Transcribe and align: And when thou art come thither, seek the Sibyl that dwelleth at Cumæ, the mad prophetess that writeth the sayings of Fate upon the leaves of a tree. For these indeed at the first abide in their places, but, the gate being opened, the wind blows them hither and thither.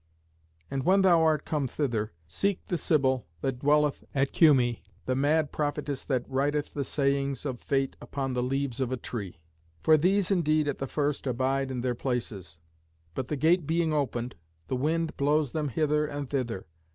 And 0.71 0.81
when 0.83 1.03
thou 1.03 1.21
art 1.21 1.45
come 1.45 1.67
thither, 1.67 2.11
seek 2.27 2.63
the 2.65 2.77
Sibyl 2.79 3.27
that 3.41 3.59
dwelleth 3.59 4.03
at 4.15 4.31
Cumæ, 4.31 4.81
the 5.05 5.15
mad 5.15 5.51
prophetess 5.51 6.03
that 6.05 6.27
writeth 6.27 6.73
the 6.73 6.83
sayings 6.83 7.45
of 7.45 7.61
Fate 7.61 7.95
upon 8.01 8.33
the 8.33 8.41
leaves 8.41 8.81
of 8.81 8.91
a 8.91 8.97
tree. 8.97 9.41
For 9.83 9.97
these 9.97 10.31
indeed 10.31 10.67
at 10.67 10.79
the 10.79 10.87
first 10.87 11.27
abide 11.27 11.69
in 11.69 11.81
their 11.81 11.93
places, 11.93 12.57
but, 13.13 13.27
the 13.27 13.35
gate 13.37 13.67
being 13.67 13.93
opened, 13.93 14.33
the 14.69 14.75
wind 14.75 15.15
blows 15.17 15.51
them 15.51 15.67
hither 15.67 16.07
and 16.07 16.27
thither. 16.27 16.65